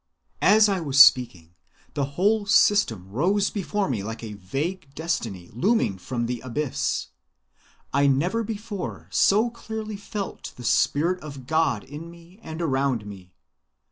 As 0.41 0.67
I 0.67 0.79
was 0.79 0.97
speaking, 0.99 1.53
the 1.93 2.05
whole 2.17 2.47
system 2.47 3.11
rose 3.11 3.49
up 3.49 3.53
before 3.53 3.87
me 3.87 4.01
like 4.01 4.23
a 4.23 4.33
vague 4.33 4.89
destiny 4.95 5.51
looming 5.53 5.99
from 5.99 6.25
the 6.25 6.39
Abyss. 6.39 7.09
I 7.93 8.07
never 8.07 8.41
before 8.43 9.07
so 9.11 9.51
clearly 9.51 9.97
felt 9.97 10.53
the 10.55 10.63
Spirit 10.63 11.21
of 11.21 11.45
God 11.45 11.83
in 11.83 12.09
me 12.09 12.39
and 12.41 12.63
around 12.63 13.05
me. 13.05 13.35